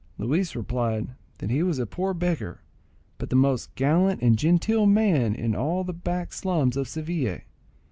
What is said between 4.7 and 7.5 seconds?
man in all the back slums of Seville.